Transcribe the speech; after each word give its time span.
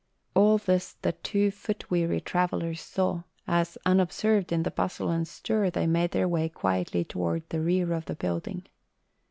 All 0.33 0.57
this 0.57 0.93
the 1.03 1.11
two 1.11 1.51
foot 1.51 1.91
weary 1.91 2.19
travellers 2.21 2.81
saw, 2.81 3.21
as 3.45 3.77
unobserved 3.85 4.51
in 4.51 4.63
the 4.63 4.71
bustle 4.71 5.11
and 5.11 5.27
stir, 5.27 5.69
they 5.69 5.85
made 5.85 6.09
their 6.09 6.27
way 6.27 6.49
quietly 6.49 7.03
toward 7.03 7.47
the 7.49 7.61
rear 7.61 7.93
of 7.93 8.05
the 8.05 8.15
building. 8.15 8.63